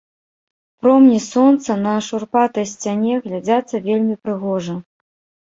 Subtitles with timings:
[0.85, 4.75] Промні сонца на шурпатай сцяне глядзяцца вельмі прыгожа.